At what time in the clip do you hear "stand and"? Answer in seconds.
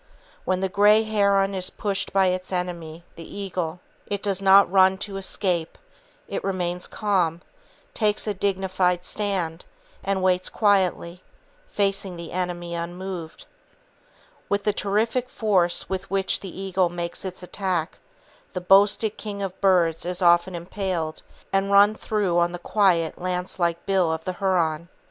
9.05-10.23